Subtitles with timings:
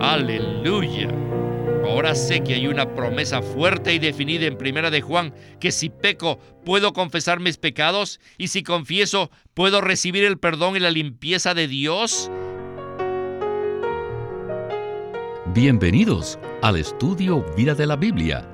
[0.00, 1.08] Aleluya.
[1.84, 5.88] Ahora sé que hay una promesa fuerte y definida en Primera de Juan, que si
[5.88, 11.54] peco puedo confesar mis pecados y si confieso puedo recibir el perdón y la limpieza
[11.54, 12.30] de Dios.
[15.52, 18.48] Bienvenidos al estudio Vida de la Biblia.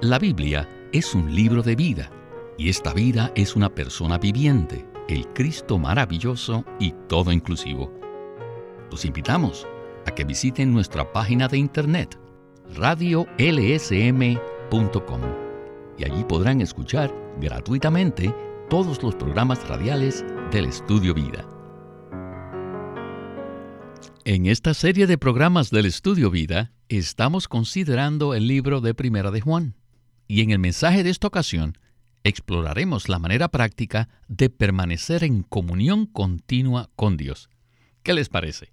[0.00, 2.12] La Biblia es un libro de vida
[2.56, 7.92] y esta vida es una persona viviente, el Cristo maravilloso y todo inclusivo.
[8.90, 9.66] Los invitamos
[10.14, 12.18] que visiten nuestra página de internet
[12.76, 15.20] radiolsm.com
[15.98, 18.34] y allí podrán escuchar gratuitamente
[18.70, 21.46] todos los programas radiales del Estudio Vida.
[24.24, 29.40] En esta serie de programas del Estudio Vida estamos considerando el libro de Primera de
[29.40, 29.74] Juan
[30.26, 31.78] y en el mensaje de esta ocasión
[32.24, 37.48] exploraremos la manera práctica de permanecer en comunión continua con Dios.
[38.02, 38.72] ¿Qué les parece?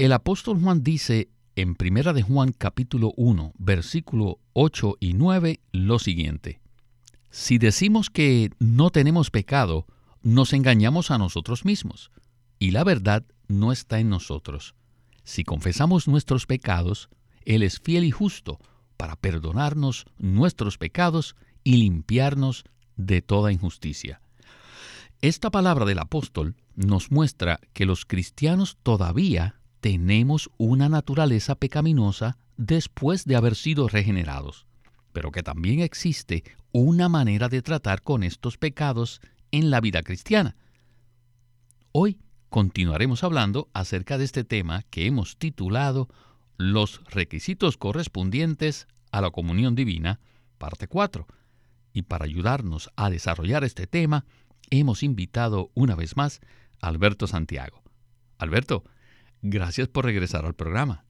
[0.00, 5.98] El apóstol Juan dice en Primera de Juan capítulo 1, versículo 8 y 9 lo
[5.98, 6.58] siguiente:
[7.28, 9.84] Si decimos que no tenemos pecado,
[10.22, 12.12] nos engañamos a nosotros mismos,
[12.58, 14.74] y la verdad no está en nosotros.
[15.22, 17.10] Si confesamos nuestros pecados,
[17.44, 18.58] Él es fiel y justo
[18.96, 22.64] para perdonarnos nuestros pecados y limpiarnos
[22.96, 24.22] de toda injusticia.
[25.20, 33.24] Esta palabra del apóstol nos muestra que los cristianos todavía tenemos una naturaleza pecaminosa después
[33.24, 34.66] de haber sido regenerados,
[35.12, 39.20] pero que también existe una manera de tratar con estos pecados
[39.50, 40.56] en la vida cristiana.
[41.92, 42.20] Hoy
[42.50, 46.08] continuaremos hablando acerca de este tema que hemos titulado
[46.56, 50.20] Los requisitos correspondientes a la comunión divina,
[50.58, 51.26] parte 4.
[51.92, 54.24] Y para ayudarnos a desarrollar este tema,
[54.70, 56.40] hemos invitado una vez más
[56.80, 57.82] a Alberto Santiago.
[58.38, 58.84] Alberto,
[59.42, 61.04] gracias por regresar al programa.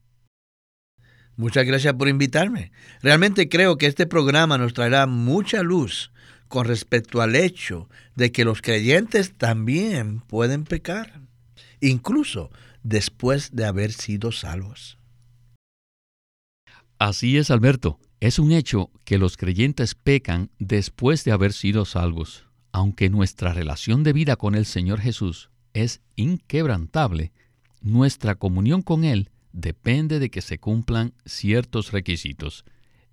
[1.35, 2.71] Muchas gracias por invitarme.
[3.01, 6.11] Realmente creo que este programa nos traerá mucha luz
[6.47, 11.21] con respecto al hecho de que los creyentes también pueden pecar
[11.81, 12.51] incluso
[12.83, 14.97] después de haber sido salvos.
[16.99, 17.99] Así es, Alberto.
[18.19, 22.45] Es un hecho que los creyentes pecan después de haber sido salvos.
[22.71, 27.33] Aunque nuestra relación de vida con el Señor Jesús es inquebrantable,
[27.81, 32.63] nuestra comunión con Él depende de que se cumplan ciertos requisitos.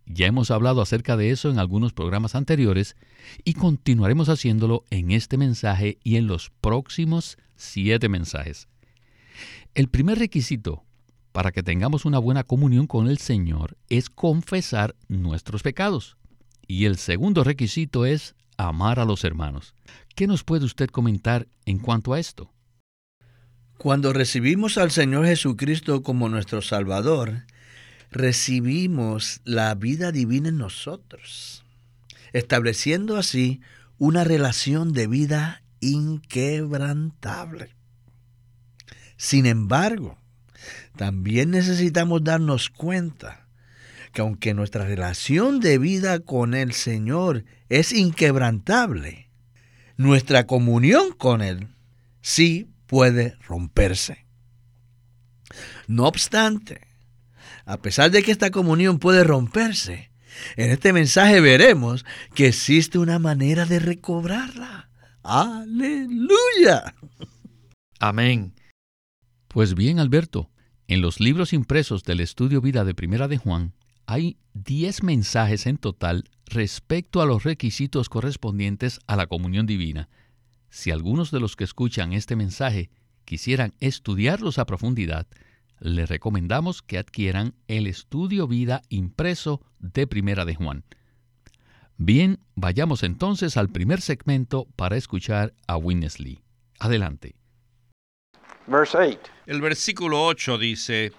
[0.07, 2.97] Ya hemos hablado acerca de eso en algunos programas anteriores
[3.45, 8.69] y continuaremos haciéndolo en este mensaje y en los próximos siete mensajes.
[9.75, 10.85] El primer requisito
[11.33, 16.17] para que tengamos una buena comunión con el Señor es confesar nuestros pecados.
[16.67, 19.75] Y el segundo requisito es amar a los hermanos.
[20.15, 22.51] ¿Qué nos puede usted comentar en cuanto a esto?
[23.79, 27.45] Cuando recibimos al Señor Jesucristo como nuestro Salvador,
[28.11, 31.65] recibimos la vida divina en nosotros,
[32.33, 33.61] estableciendo así
[33.97, 37.77] una relación de vida inquebrantable.
[39.17, 40.19] Sin embargo,
[40.97, 43.47] también necesitamos darnos cuenta
[44.13, 49.31] que aunque nuestra relación de vida con el Señor es inquebrantable,
[49.97, 51.69] nuestra comunión con Él
[52.23, 54.27] sí puede romperse.
[55.87, 56.89] No obstante,
[57.65, 60.11] a pesar de que esta comunión puede romperse,
[60.57, 62.05] en este mensaje veremos
[62.35, 64.91] que existe una manera de recobrarla.
[65.23, 66.95] Aleluya.
[68.01, 68.55] Amén.
[69.49, 70.51] Pues bien, Alberto,
[70.87, 73.75] en los libros impresos del estudio vida de Primera de Juan
[74.07, 80.09] hay 10 mensajes en total respecto a los requisitos correspondientes a la comunión divina.
[80.71, 82.91] Si algunos de los que escuchan este mensaje
[83.25, 85.27] quisieran estudiarlos a profundidad,
[85.81, 90.85] les recomendamos que adquieran el estudio vida impreso de Primera de Juan.
[91.97, 96.43] Bien, vayamos entonces al primer segmento para escuchar a Winnesley.
[96.79, 97.35] Adelante.
[99.47, 101.13] El versículo 8 dice,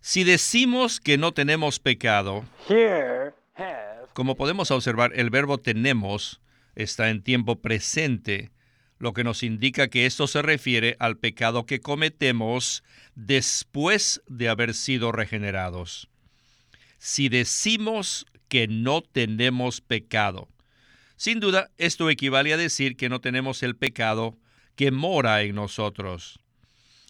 [0.00, 2.44] si decimos que no tenemos pecado,
[4.18, 6.40] como podemos observar, el verbo tenemos
[6.74, 8.50] está en tiempo presente,
[8.98, 12.82] lo que nos indica que esto se refiere al pecado que cometemos
[13.14, 16.08] después de haber sido regenerados
[16.98, 20.48] si decimos que no tenemos pecado.
[21.14, 24.36] Sin duda, esto equivale a decir que no tenemos el pecado
[24.74, 26.40] que mora en nosotros.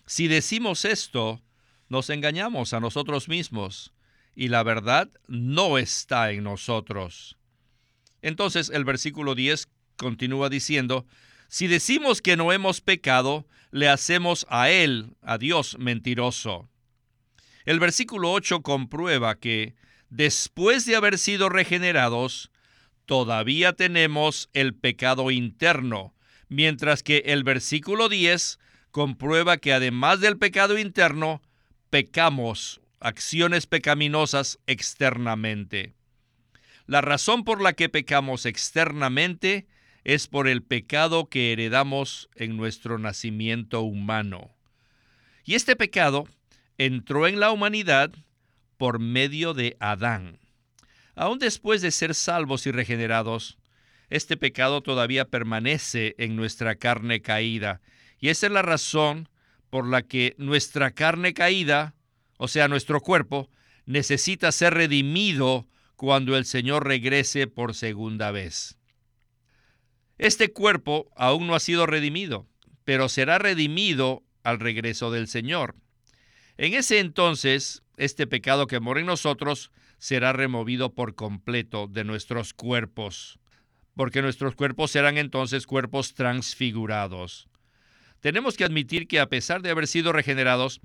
[0.05, 1.41] Si decimos esto,
[1.89, 3.95] nos engañamos a nosotros mismos
[4.39, 7.37] y la verdad no está en nosotros.
[8.23, 11.09] Entonces el versículo 10 continúa diciendo,
[11.49, 16.69] Si decimos que no hemos pecado, le hacemos a Él, a Dios, mentiroso.
[17.65, 19.75] El versículo 8 comprueba que,
[20.09, 22.53] después de haber sido regenerados,
[23.07, 26.15] todavía tenemos el pecado interno,
[26.49, 28.61] mientras que el versículo 10
[28.93, 31.43] comprueba que además del pecado interno,
[31.91, 35.95] pecamos acciones pecaminosas externamente.
[36.87, 39.67] La razón por la que pecamos externamente
[40.05, 44.51] es por el pecado que heredamos en nuestro nacimiento humano.
[45.45, 46.27] Y este pecado
[46.79, 48.13] entró en la humanidad
[48.79, 50.39] por medio de Adán.
[51.15, 53.59] Aún después de ser salvos y regenerados,
[54.09, 57.81] este pecado todavía permanece en nuestra carne caída.
[58.21, 59.29] Y esa es la razón
[59.69, 61.95] por la que nuestra carne caída,
[62.39, 63.51] o sea, nuestro cuerpo,
[63.85, 68.79] necesita ser redimido cuando el Señor regrese por segunda vez.
[70.17, 72.47] Este cuerpo aún no ha sido redimido,
[72.85, 75.77] pero será redimido al regreso del Señor.
[76.57, 82.55] En ese entonces, este pecado que mora en nosotros será removido por completo de nuestros
[82.55, 83.39] cuerpos,
[83.95, 87.49] porque nuestros cuerpos serán entonces cuerpos transfigurados.
[88.21, 90.81] Tenemos que admitir que a pesar de haber sido regenerados,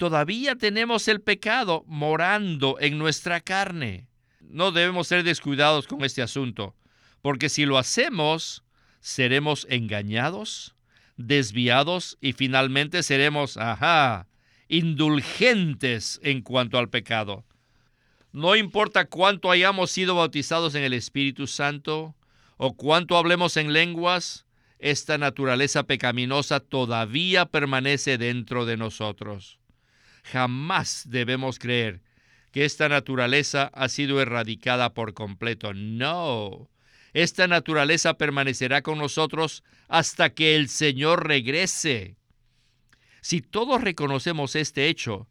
[0.00, 4.08] todavía tenemos el pecado morando en nuestra carne.
[4.40, 6.74] No debemos ser descuidados con este asunto,
[7.20, 8.64] porque si lo hacemos,
[9.00, 10.74] seremos engañados,
[11.18, 14.26] desviados y finalmente seremos, ajá,
[14.68, 17.44] indulgentes en cuanto al pecado.
[18.32, 22.16] No importa cuánto hayamos sido bautizados en el Espíritu Santo
[22.56, 24.46] o cuánto hablemos en lenguas,
[24.78, 29.59] esta naturaleza pecaminosa todavía permanece dentro de nosotros.
[30.24, 32.02] Jamás debemos creer
[32.52, 35.72] que esta naturaleza ha sido erradicada por completo.
[35.74, 36.70] No,
[37.12, 42.16] esta naturaleza permanecerá con nosotros hasta que el Señor regrese.
[43.20, 45.28] Si todos reconocemos este hecho,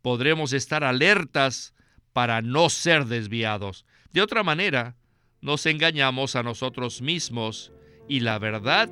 [0.00, 1.74] podremos estar alertas
[2.12, 3.86] para no ser desviados.
[4.12, 4.96] De otra manera,
[5.40, 7.72] nos engañamos a nosotros mismos
[8.08, 8.88] y la verdad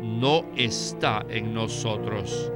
[0.00, 2.50] no está en nosotros.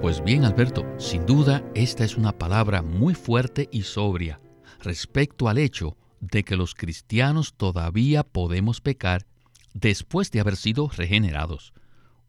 [0.00, 4.40] Pues bien, Alberto, sin duda esta es una palabra muy fuerte y sobria
[4.82, 9.26] respecto al hecho de que los cristianos todavía podemos pecar
[9.72, 11.72] después de haber sido regenerados.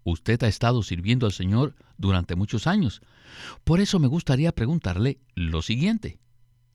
[0.04, 3.02] Usted ha estado sirviendo al Señor durante muchos años.
[3.66, 6.20] Por eso me gustaría preguntarle lo siguiente.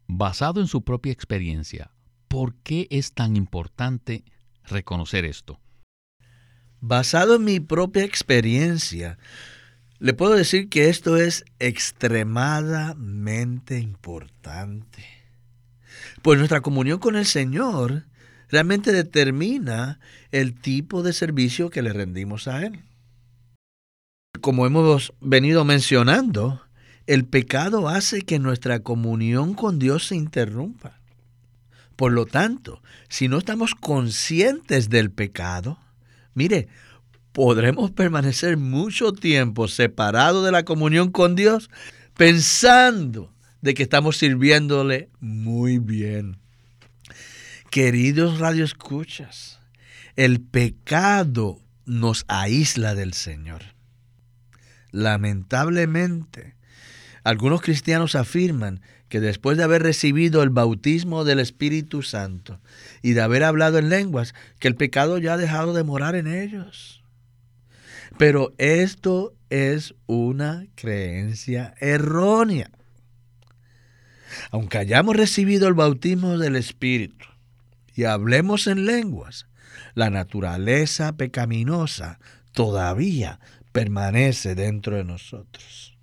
[0.07, 1.91] Basado en su propia experiencia,
[2.29, 4.25] ¿por qué es tan importante
[4.65, 5.59] reconocer esto?
[6.81, 9.19] Basado en mi propia experiencia,
[10.03, 15.05] le puedo decir que esto es extremadamente importante.
[16.23, 18.07] Pues nuestra comunión con el Señor
[18.49, 20.01] realmente determina
[20.33, 22.81] el tipo de servicio que le rendimos a Él.
[24.41, 26.61] Como hemos venido mencionando,
[27.07, 30.99] el pecado hace que nuestra comunión con Dios se interrumpa.
[31.95, 35.79] Por lo tanto, si no estamos conscientes del pecado,
[36.35, 36.67] mire,
[37.33, 41.71] podremos permanecer mucho tiempo separados de la comunión con Dios
[42.17, 43.33] pensando
[43.63, 46.39] de que estamos sirviéndole muy bien.
[47.71, 49.61] Queridos radioescuchas,
[50.17, 53.63] el pecado nos aísla del Señor.
[54.91, 56.55] Lamentablemente,
[57.25, 62.61] algunos cristianos afirman que después de haber recibido el bautismo del Espíritu Santo
[63.01, 66.27] y de haber hablado en lenguas, que el pecado ya ha dejado de morar en
[66.27, 67.02] ellos.
[68.19, 72.71] Pero esto es una creencia errónea.
[74.51, 77.27] Aunque hayamos recibido el bautismo del Espíritu
[77.95, 79.47] y hablemos en lenguas,
[79.95, 82.19] la naturaleza pecaminosa
[82.53, 83.41] todavía
[83.73, 85.97] permanece dentro de nosotros.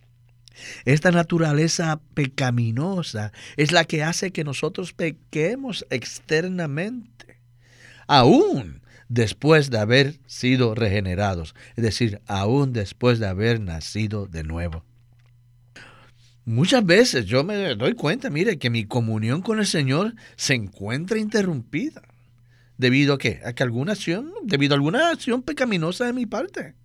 [0.85, 7.39] Esta naturaleza pecaminosa es la que hace que nosotros pequemos externamente,
[8.07, 14.85] aún después de haber sido regenerados, es decir, aún después de haber nacido de nuevo.
[16.45, 21.19] Muchas veces yo me doy cuenta, mire, que mi comunión con el Señor se encuentra
[21.19, 22.01] interrumpida.
[22.77, 23.41] ¿Debido a qué?
[23.43, 26.75] A que alguna acción, debido a alguna acción pecaminosa de mi parte.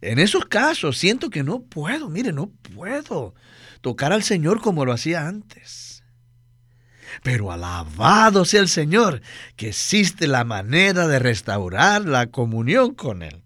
[0.00, 3.34] En esos casos siento que no puedo, mire, no puedo
[3.80, 6.04] tocar al Señor como lo hacía antes.
[7.22, 9.20] Pero alabado sea el Señor,
[9.56, 13.42] que existe la manera de restaurar la comunión con Él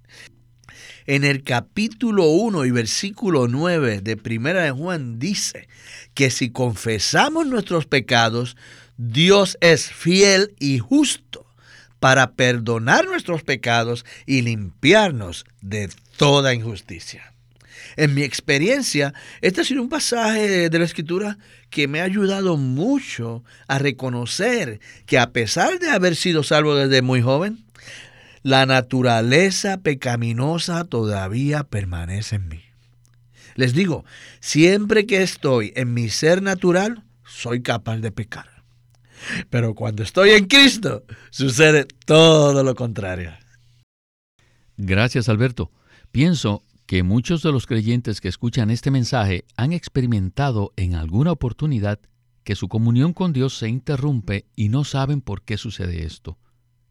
[1.06, 5.68] en el capítulo 1 y versículo 9 de Primera de Juan dice
[6.14, 8.56] que si confesamos nuestros pecados,
[8.96, 11.46] Dios es fiel y justo
[11.98, 17.31] para perdonar nuestros pecados y limpiarnos de toda injusticia.
[17.96, 21.38] En mi experiencia, este ha sido un pasaje de la Escritura
[21.70, 27.02] que me ha ayudado mucho a reconocer que a pesar de haber sido salvo desde
[27.02, 27.64] muy joven,
[28.42, 32.62] la naturaleza pecaminosa todavía permanece en mí.
[33.54, 34.04] Les digo,
[34.40, 38.50] siempre que estoy en mi ser natural, soy capaz de pecar.
[39.50, 43.32] Pero cuando estoy en Cristo, sucede todo lo contrario.
[44.76, 45.70] Gracias, Alberto.
[46.10, 52.00] Pienso que muchos de los creyentes que escuchan este mensaje han experimentado en alguna oportunidad
[52.44, 56.38] que su comunión con Dios se interrumpe y no saben por qué sucede esto.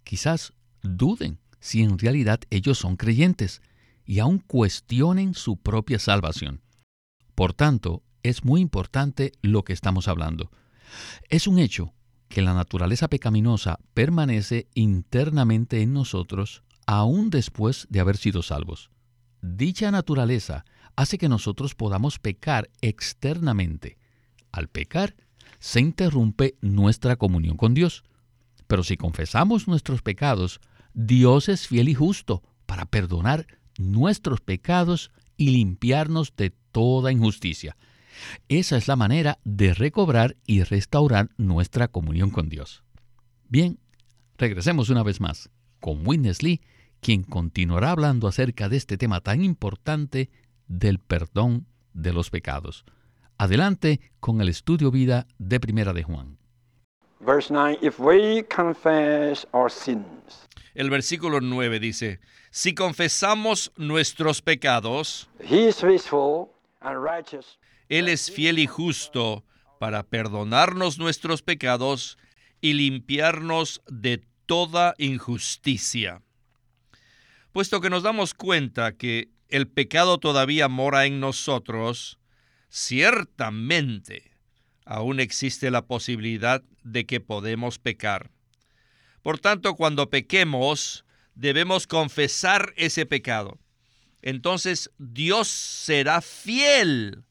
[0.03, 3.61] Quizás duden si en realidad ellos son creyentes
[4.05, 6.61] y aún cuestionen su propia salvación.
[7.35, 10.51] Por tanto, es muy importante lo que estamos hablando.
[11.29, 11.93] Es un hecho
[12.27, 18.89] que la naturaleza pecaminosa permanece internamente en nosotros aún después de haber sido salvos.
[19.41, 23.97] Dicha naturaleza hace que nosotros podamos pecar externamente.
[24.51, 25.15] Al pecar,
[25.59, 28.03] se interrumpe nuestra comunión con Dios.
[28.67, 30.61] Pero si confesamos nuestros pecados,
[30.93, 37.75] Dios es fiel y justo para perdonar nuestros pecados y limpiarnos de toda injusticia.
[38.47, 42.83] Esa es la manera de recobrar y restaurar nuestra comunión con Dios.
[43.49, 43.79] Bien,
[44.37, 46.61] regresemos una vez más con Witness Lee,
[47.01, 50.29] quien continuará hablando acerca de este tema tan importante
[50.67, 52.85] del perdón de los pecados.
[53.37, 56.37] Adelante con el estudio vida de Primera de Juan.
[60.73, 65.29] El versículo 9 dice, si confesamos nuestros pecados,
[67.89, 69.43] Él es fiel y justo
[69.79, 72.17] para perdonarnos nuestros pecados
[72.61, 76.21] y limpiarnos de toda injusticia.
[77.51, 82.17] Puesto que nos damos cuenta que el pecado todavía mora en nosotros,
[82.69, 84.31] ciertamente
[84.85, 88.31] aún existe la posibilidad de que podemos pecar.
[89.21, 91.05] Por tanto, cuando pequemos,
[91.35, 93.59] debemos confesar ese pecado.
[94.21, 97.25] Entonces Dios será fiel,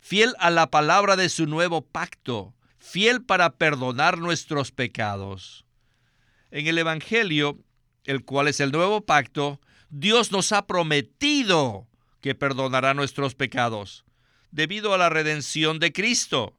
[0.00, 5.66] fiel a la palabra de su nuevo pacto, fiel para perdonar nuestros pecados.
[6.50, 7.58] En el Evangelio,
[8.04, 11.86] el cual es el nuevo pacto, Dios nos ha prometido
[12.20, 14.04] que perdonará nuestros pecados,
[14.50, 16.56] debido a la redención de Cristo.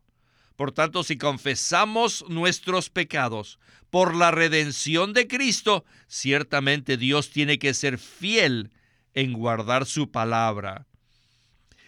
[0.55, 7.73] Por tanto, si confesamos nuestros pecados por la redención de Cristo, ciertamente Dios tiene que
[7.73, 8.71] ser fiel
[9.13, 10.87] en guardar su palabra.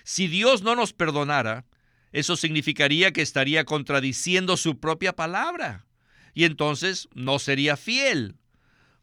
[0.03, 1.65] Si Dios no nos perdonara,
[2.12, 5.86] eso significaría que estaría contradiciendo su propia palabra,
[6.34, 8.36] y entonces no sería fiel.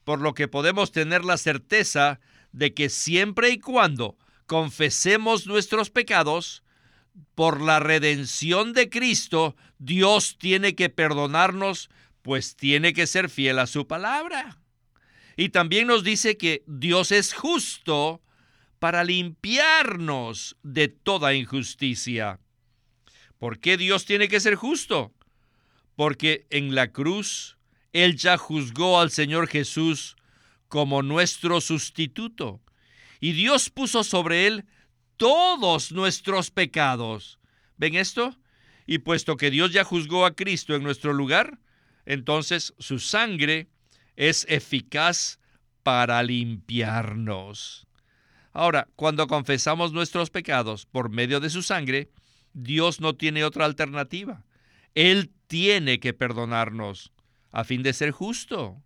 [0.07, 2.21] Por lo que podemos tener la certeza
[2.53, 6.63] de que siempre y cuando confesemos nuestros pecados,
[7.35, 11.91] por la redención de Cristo, Dios tiene que perdonarnos,
[12.23, 14.61] pues tiene que ser fiel a su palabra.
[15.37, 18.23] Y también nos dice que Dios es justo
[18.79, 22.39] para limpiarnos de toda injusticia.
[23.39, 25.13] ¿Por qué Dios tiene que ser justo?
[25.97, 27.56] Porque en la cruz
[27.97, 30.17] Él ya juzgó al Señor Jesús
[30.69, 32.61] como nuestro sustituto.
[33.21, 34.67] Y Dios puso sobre Él
[35.17, 37.39] todos nuestros pecados.
[37.79, 38.37] ¿Ven esto?
[38.87, 41.59] Y puesto que Dios ya juzgó a Cristo en nuestro lugar,
[42.05, 43.71] entonces su sangre
[44.15, 45.41] es eficaz
[45.83, 47.87] para limpiarnos.
[48.53, 52.11] Ahora, cuando confesamos nuestros pecados por medio de su sangre,
[52.53, 54.45] Dios no tiene otra alternativa.
[54.95, 57.11] Él tiene que perdonarnos
[57.57, 58.83] a fin de ser justo.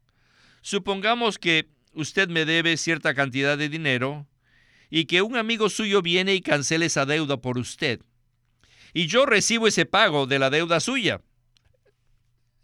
[0.61, 4.29] Supongamos que usted me debe cierta cantidad de dinero
[4.91, 8.00] y que un amigo suyo viene y cancela esa deuda por usted.
[8.95, 11.21] Y yo recibo ese pago de la deuda suya.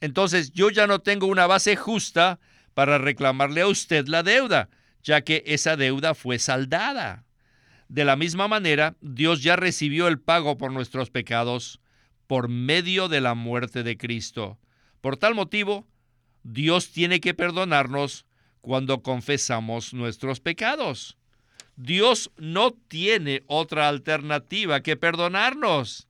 [0.00, 2.38] Entonces yo ya no tengo una base justa
[2.72, 4.68] para reclamarle a usted la deuda,
[5.02, 7.24] ya que esa deuda fue saldada.
[7.88, 11.80] De la misma manera, Dios ya recibió el pago por nuestros pecados
[12.28, 14.60] por medio de la muerte de Cristo.
[15.00, 15.84] Por tal motivo,
[16.52, 18.24] Dios tiene que perdonarnos
[18.60, 21.16] cuando confesamos nuestros pecados.
[21.74, 26.06] Dios no tiene otra alternativa que perdonarnos.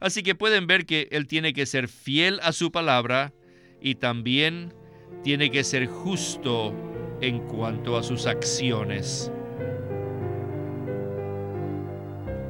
[0.00, 3.32] Así que pueden ver que Él tiene que ser fiel a su palabra
[3.80, 4.74] y también
[5.22, 6.74] tiene que ser justo
[7.22, 9.32] en cuanto a sus acciones.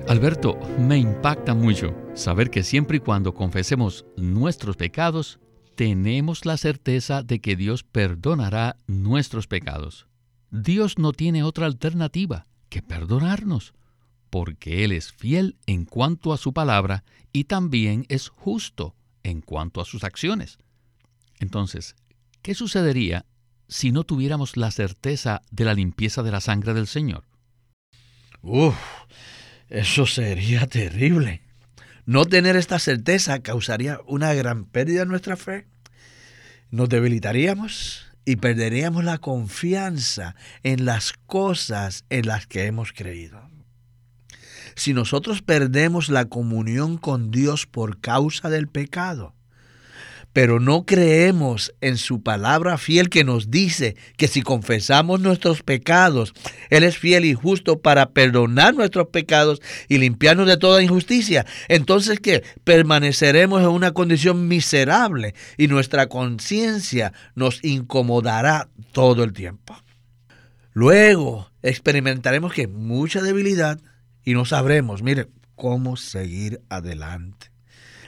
[0.09, 5.39] Alberto, me impacta mucho saber que siempre y cuando confesemos nuestros pecados,
[5.75, 10.07] tenemos la certeza de que Dios perdonará nuestros pecados.
[10.51, 13.75] Dios no tiene otra alternativa que perdonarnos,
[14.31, 19.81] porque Él es fiel en cuanto a su palabra y también es justo en cuanto
[19.81, 20.59] a sus acciones.
[21.39, 21.97] Entonces,
[22.43, 23.27] ¿qué sucedería
[23.69, 27.25] si no tuviéramos la certeza de la limpieza de la sangre del Señor?
[28.43, 28.77] Uf,
[29.69, 31.44] eso sería terrible.
[32.07, 35.67] No tener esta certeza causaría una gran pérdida en nuestra fe.
[36.71, 43.49] Nos debilitaríamos y perderíamos la confianza en las cosas en las que hemos creído.
[44.77, 49.35] Si nosotros perdemos la comunión con Dios por causa del pecado,
[50.35, 56.35] pero no creemos en su palabra fiel que nos dice que si confesamos nuestros pecados,
[56.71, 61.47] Él es fiel y justo para perdonar nuestros pecados y limpiarnos de toda injusticia.
[61.69, 69.77] Entonces que permaneceremos en una condición miserable y nuestra conciencia nos incomodará todo el tiempo.
[70.73, 73.81] Luego experimentaremos que mucha debilidad
[74.25, 77.54] y no sabremos, mire, cómo seguir adelante.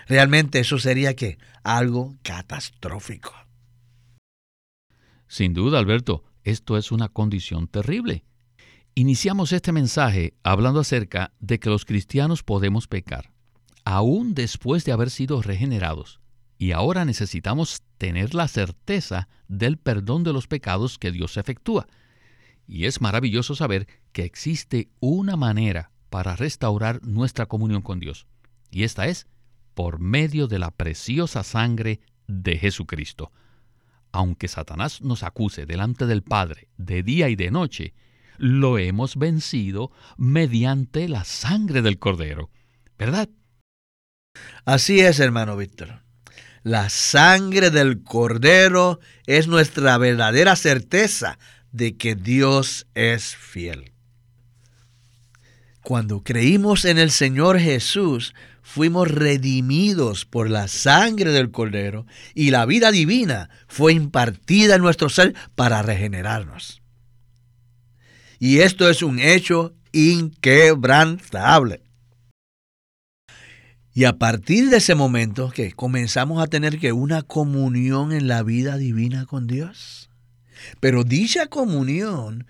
[0.06, 3.34] Realmente eso sería que algo catastrófico.
[5.26, 8.24] Sin duda, Alberto, esto es una condición terrible.
[8.94, 13.32] Iniciamos este mensaje hablando acerca de que los cristianos podemos pecar,
[13.84, 16.20] aún después de haber sido regenerados,
[16.56, 21.88] y ahora necesitamos tener la certeza del perdón de los pecados que Dios efectúa.
[22.66, 28.26] Y es maravilloso saber que existe una manera para restaurar nuestra comunión con Dios,
[28.70, 29.26] y esta es
[29.76, 33.30] por medio de la preciosa sangre de Jesucristo.
[34.10, 37.92] Aunque Satanás nos acuse delante del Padre de día y de noche,
[38.38, 42.48] lo hemos vencido mediante la sangre del Cordero.
[42.98, 43.28] ¿Verdad?
[44.64, 46.00] Así es, hermano Víctor.
[46.62, 51.38] La sangre del Cordero es nuestra verdadera certeza
[51.70, 53.92] de que Dios es fiel.
[55.86, 62.66] Cuando creímos en el Señor Jesús, fuimos redimidos por la sangre del Cordero y la
[62.66, 66.82] vida divina fue impartida en nuestro ser para regenerarnos.
[68.40, 71.84] Y esto es un hecho inquebrantable.
[73.94, 78.42] Y a partir de ese momento que comenzamos a tener que una comunión en la
[78.42, 80.10] vida divina con Dios.
[80.80, 82.44] Pero dicha comunión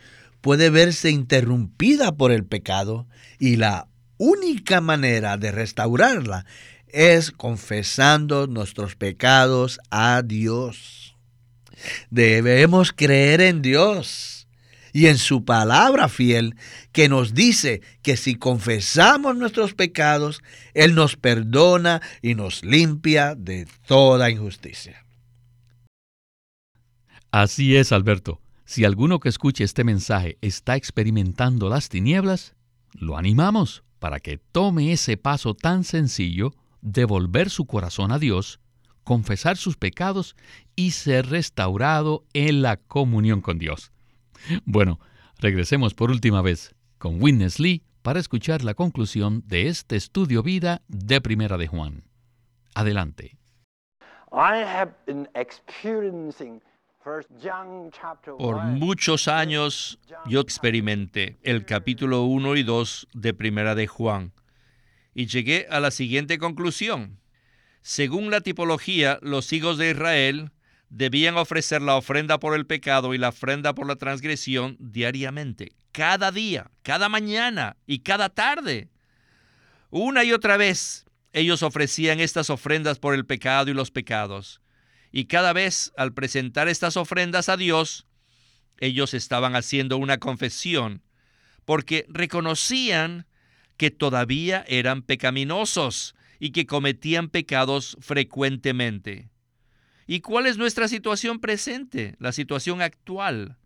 [0.47, 3.09] puede verse interrumpida por el pecado
[3.41, 6.47] y la única manera de restaurarla
[6.87, 11.17] es confesando nuestros pecados a Dios.
[12.11, 14.47] Debemos creer en Dios
[14.93, 16.55] y en su palabra fiel
[16.93, 23.67] que nos dice que si confesamos nuestros pecados, Él nos perdona y nos limpia de
[23.89, 25.05] toda injusticia.
[27.33, 28.41] Así es, Alberto.
[28.67, 32.57] Si alguno que escuche este mensaje está experimentando las tinieblas,
[32.95, 38.59] lo animamos para que tome ese paso tan sencillo de volver su corazón a Dios,
[39.05, 40.35] confesar sus pecados
[40.75, 43.93] y ser restaurado en la comunión con Dios.
[44.65, 44.99] Bueno,
[45.39, 50.83] regresemos por última vez con Witness Lee para escuchar la conclusión de este estudio vida
[50.89, 52.03] de Primera de Juan.
[52.75, 53.39] Adelante.
[58.39, 64.33] Por muchos años yo experimenté el capítulo 1 y 2 de Primera de Juan
[65.15, 67.21] y llegué a la siguiente conclusión.
[67.81, 70.51] Según la tipología, los hijos de Israel
[70.91, 76.33] debían ofrecer la ofrenda por el pecado y la ofrenda por la transgresión diariamente, cada
[76.33, 78.89] día, cada mañana y cada tarde.
[79.91, 84.61] Una y otra vez ellos ofrecían estas ofrendas por el pecado y los pecados.
[85.17, 88.07] Y cada vez al presentar estas ofrendas a Dios,
[88.77, 91.01] ellos estaban haciendo una confesión,
[91.65, 93.27] porque reconocían
[93.79, 99.31] que todavía eran pecaminosos y que cometían pecados frecuentemente.
[100.07, 103.57] ¿Y cuál es nuestra situación presente, la situación actual?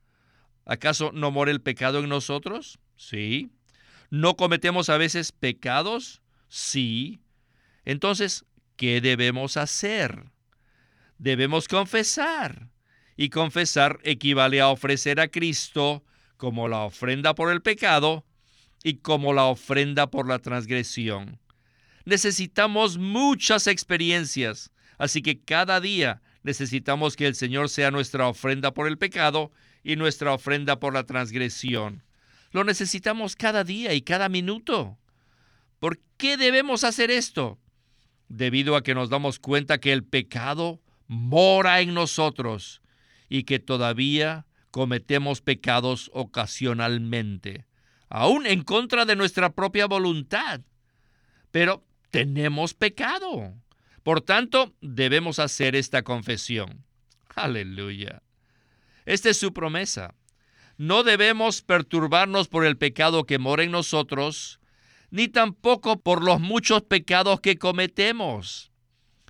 [0.66, 2.78] ¿Acaso no mora el pecado en nosotros?
[2.94, 3.50] Sí.
[4.08, 6.22] ¿No cometemos a veces pecados?
[6.46, 7.18] Sí.
[7.84, 8.44] Entonces,
[8.76, 10.30] ¿qué debemos hacer?
[11.20, 12.68] Debemos confesar.
[13.16, 16.02] Y confesar equivale a ofrecer a Cristo
[16.38, 18.24] como la ofrenda por el pecado
[18.82, 21.38] y como la ofrenda por la transgresión.
[22.06, 28.88] Necesitamos muchas experiencias, así que cada día necesitamos que el Señor sea nuestra ofrenda por
[28.88, 29.52] el pecado
[29.84, 32.02] y nuestra ofrenda por la transgresión.
[32.52, 34.98] Lo necesitamos cada día y cada minuto.
[35.78, 37.58] ¿Por qué debemos hacer esto?
[38.28, 42.82] Debido a que nos damos cuenta que el pecado mora en nosotros
[43.28, 47.66] y que todavía cometemos pecados ocasionalmente,
[48.08, 50.60] aún en contra de nuestra propia voluntad.
[51.50, 53.52] Pero tenemos pecado.
[54.04, 56.84] Por tanto, debemos hacer esta confesión.
[57.34, 58.22] Aleluya.
[59.04, 60.14] Esta es su promesa.
[60.76, 64.60] No debemos perturbarnos por el pecado que mora en nosotros,
[65.10, 68.70] ni tampoco por los muchos pecados que cometemos.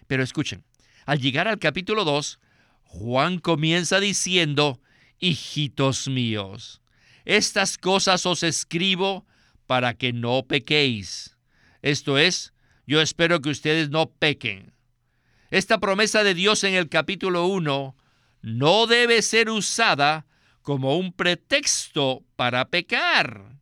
[0.07, 0.63] Pero escuchen,
[1.11, 2.39] al llegar al capítulo 2,
[2.85, 4.81] Juan comienza diciendo,
[5.19, 6.83] hijitos míos,
[7.25, 9.27] estas cosas os escribo
[9.67, 11.37] para que no pequéis.
[11.83, 12.55] Esto es,
[12.87, 14.73] yo espero que ustedes no pequen.
[15.51, 17.97] Esta promesa de Dios en el capítulo 1
[18.43, 20.27] no debe ser usada
[20.63, 23.59] como un pretexto para pecar.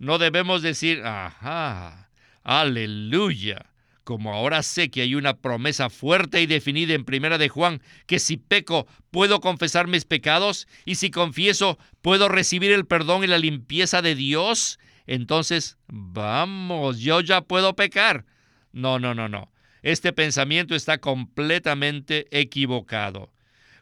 [0.00, 2.10] No debemos decir, ajá,
[2.42, 3.69] aleluya,
[4.10, 8.18] como ahora sé que hay una promesa fuerte y definida en Primera de Juan, que
[8.18, 13.38] si peco puedo confesar mis pecados y si confieso puedo recibir el perdón y la
[13.38, 18.26] limpieza de Dios, entonces vamos, yo ya puedo pecar.
[18.72, 19.52] No, no, no, no.
[19.80, 23.32] Este pensamiento está completamente equivocado.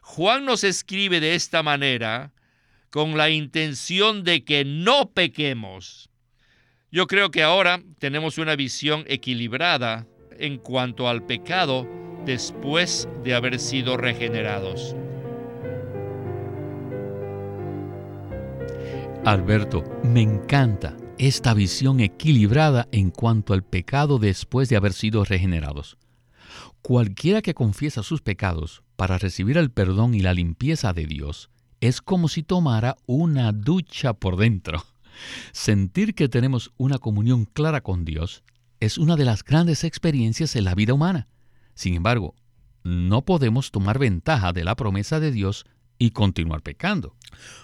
[0.01, 2.33] Juan nos escribe de esta manera
[2.91, 6.11] con la intención de que no pequemos.
[6.91, 10.05] Yo creo que ahora tenemos una visión equilibrada
[10.39, 11.87] en cuanto al pecado
[12.25, 14.95] después de haber sido regenerados.
[19.25, 25.97] Alberto, me encanta esta visión equilibrada en cuanto al pecado después de haber sido regenerados.
[26.81, 31.49] Cualquiera que confiesa sus pecados para recibir el perdón y la limpieza de Dios
[31.81, 34.83] es como si tomara una ducha por dentro.
[35.51, 38.43] Sentir que tenemos una comunión clara con Dios
[38.79, 41.27] es una de las grandes experiencias en la vida humana.
[41.73, 42.35] Sin embargo,
[42.83, 45.65] no podemos tomar ventaja de la promesa de Dios
[45.97, 47.15] y continuar pecando.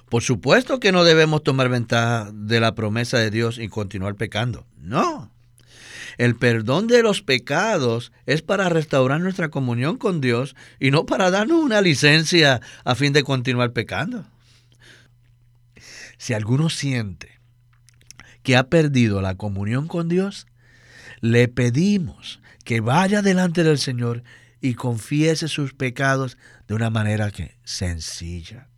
[0.09, 4.67] Por supuesto que no debemos tomar ventaja de la promesa de Dios y continuar pecando.
[4.77, 5.31] No.
[6.17, 11.31] El perdón de los pecados es para restaurar nuestra comunión con Dios y no para
[11.31, 14.25] darnos una licencia a fin de continuar pecando.
[16.17, 17.39] Si alguno siente
[18.43, 20.47] que ha perdido la comunión con Dios,
[21.21, 24.23] le pedimos que vaya delante del Señor
[24.61, 28.69] y confiese sus pecados de una manera que sencilla.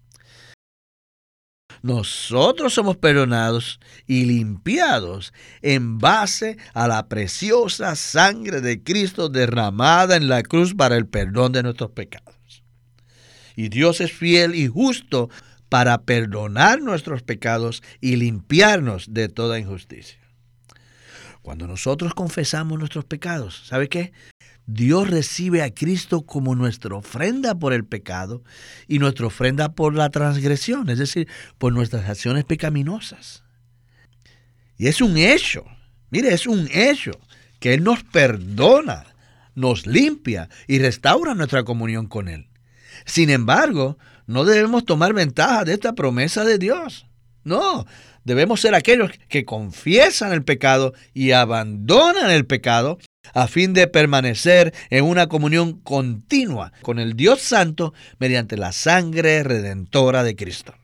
[1.82, 10.28] Nosotros somos perdonados y limpiados en base a la preciosa sangre de Cristo derramada en
[10.28, 12.64] la cruz para el perdón de nuestros pecados.
[13.56, 15.30] Y Dios es fiel y justo
[15.70, 20.27] para perdonar nuestros pecados y limpiarnos de toda injusticia.
[21.48, 24.12] Cuando nosotros confesamos nuestros pecados, ¿sabe qué?
[24.66, 28.44] Dios recibe a Cristo como nuestra ofrenda por el pecado
[28.86, 33.46] y nuestra ofrenda por la transgresión, es decir, por nuestras acciones pecaminosas.
[34.78, 35.64] Y es un hecho,
[36.10, 37.12] mire, es un hecho
[37.62, 39.06] que Él nos perdona,
[39.56, 42.50] nos limpia y restaura nuestra comunión con Él.
[43.06, 47.08] Sin embargo, no debemos tomar ventaja de esta promesa de Dios.
[47.46, 47.88] No,
[48.28, 53.00] debemos ser aquellos que confiesan el pecado y abandonan el pecado
[53.34, 59.44] a fin de permanecer en una comunión continua con el Dios Santo mediante la sangre
[59.44, 60.76] redentora de Cristo.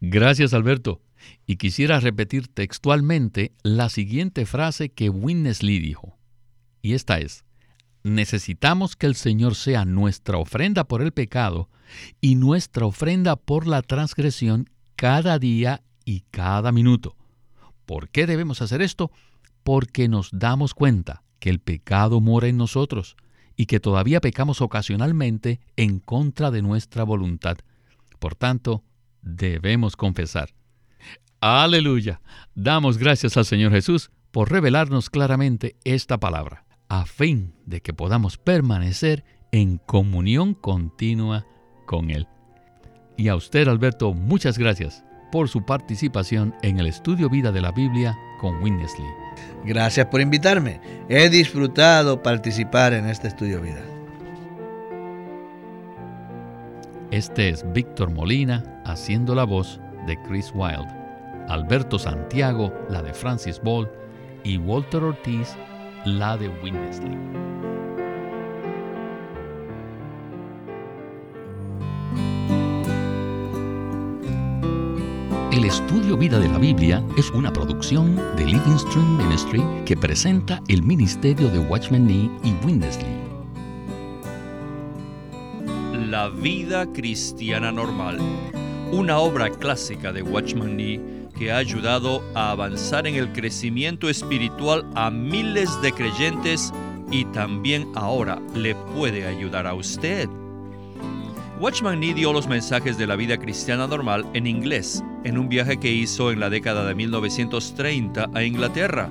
[0.00, 1.00] Gracias Alberto.
[1.46, 6.16] Y quisiera repetir textualmente la siguiente frase que Winnesley dijo.
[6.80, 7.44] Y esta es,
[8.04, 11.68] necesitamos que el Señor sea nuestra ofrenda por el pecado
[12.20, 14.68] y nuestra ofrenda por la transgresión
[15.02, 17.16] cada día y cada minuto.
[17.86, 19.10] ¿Por qué debemos hacer esto?
[19.64, 23.16] Porque nos damos cuenta que el pecado mora en nosotros
[23.56, 27.56] y que todavía pecamos ocasionalmente en contra de nuestra voluntad.
[28.20, 28.84] Por tanto,
[29.22, 30.50] debemos confesar.
[31.40, 32.20] Aleluya.
[32.54, 38.38] Damos gracias al Señor Jesús por revelarnos claramente esta palabra, a fin de que podamos
[38.38, 41.44] permanecer en comunión continua
[41.86, 42.28] con Él.
[43.16, 47.72] Y a usted, Alberto, muchas gracias por su participación en el estudio Vida de la
[47.72, 49.06] Biblia con Winnesley.
[49.64, 50.80] Gracias por invitarme.
[51.08, 53.82] He disfrutado participar en este estudio Vida.
[57.10, 60.88] Este es Víctor Molina haciendo la voz de Chris Wilde,
[61.48, 63.90] Alberto Santiago la de Francis Ball
[64.44, 65.54] y Walter Ortiz
[66.04, 67.71] la de Winnesley.
[75.52, 80.62] El estudio Vida de la Biblia es una producción de Living Stream Ministry que presenta
[80.68, 83.12] el ministerio de Watchman Nee y Winnesley.
[86.08, 88.18] La vida cristiana normal,
[88.92, 94.86] una obra clásica de Watchman Nee que ha ayudado a avanzar en el crecimiento espiritual
[94.94, 96.72] a miles de creyentes
[97.10, 100.30] y también ahora le puede ayudar a usted.
[101.60, 105.78] Watchman Nee dio los mensajes de la vida cristiana normal en inglés en un viaje
[105.78, 109.10] que hizo en la década de 1930 a Inglaterra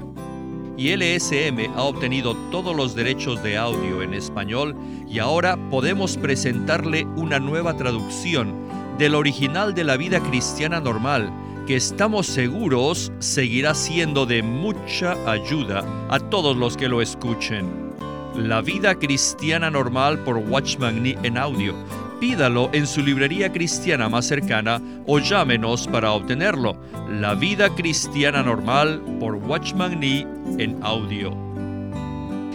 [0.82, 4.76] y LSM ha obtenido todos los derechos de audio en español
[5.08, 8.56] y ahora podemos presentarle una nueva traducción
[8.97, 11.32] del original de la vida cristiana normal
[11.67, 17.91] que estamos seguros seguirá siendo de mucha ayuda a todos los que lo escuchen.
[18.36, 21.76] La vida cristiana normal por Watchman Nee en audio.
[22.22, 26.80] Pídalo en su librería cristiana más cercana o llámenos para obtenerlo.
[27.10, 30.28] La vida cristiana normal por Watchman Nee
[30.60, 31.36] en audio.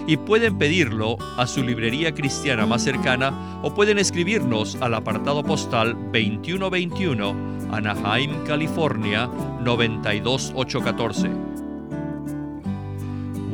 [0.06, 5.94] Y pueden pedirlo a su librería cristiana más cercana o pueden escribirnos al apartado postal
[6.12, 7.34] 2121
[7.72, 9.28] Anaheim, California
[9.64, 11.65] 92814.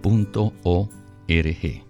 [0.00, 0.88] punto o
[1.28, 1.89] rg